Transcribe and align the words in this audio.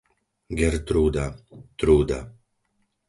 Gertrúda, 0.61 1.25
Trúda 1.77 2.19